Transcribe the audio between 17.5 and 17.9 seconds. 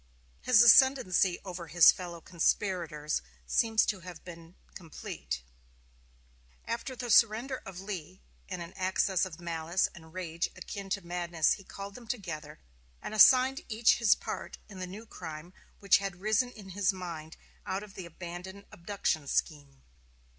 out